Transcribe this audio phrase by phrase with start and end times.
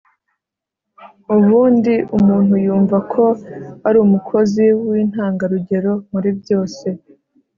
[1.35, 3.23] ubundi umuntu yumva ko
[3.87, 6.87] ari umukozi w'intangarugero muri byose